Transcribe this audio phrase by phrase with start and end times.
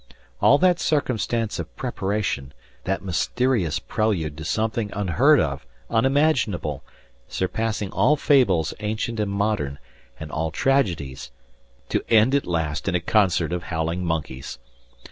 [0.41, 2.55] All that circumstance of preparation,
[2.85, 6.83] that mysterious prelude to something unheard of, unimaginable,
[7.27, 9.77] surpassing all fables ancient and modern,
[10.19, 11.29] and all tragedies
[11.89, 14.57] to end at last in a concert of howling monkeys!